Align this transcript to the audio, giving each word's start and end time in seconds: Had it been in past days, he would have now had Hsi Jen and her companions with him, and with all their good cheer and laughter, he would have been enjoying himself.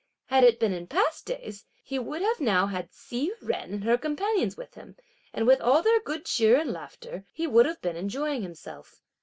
Had 0.25 0.43
it 0.43 0.59
been 0.59 0.73
in 0.73 0.87
past 0.87 1.27
days, 1.27 1.63
he 1.83 1.99
would 1.99 2.23
have 2.23 2.39
now 2.41 2.65
had 2.65 2.89
Hsi 2.91 3.31
Jen 3.47 3.71
and 3.71 3.83
her 3.83 3.99
companions 3.99 4.57
with 4.57 4.73
him, 4.73 4.95
and 5.31 5.45
with 5.45 5.61
all 5.61 5.83
their 5.83 6.01
good 6.01 6.25
cheer 6.25 6.59
and 6.59 6.71
laughter, 6.73 7.27
he 7.31 7.45
would 7.45 7.67
have 7.67 7.83
been 7.83 7.95
enjoying 7.97 8.41
himself. 8.41 9.03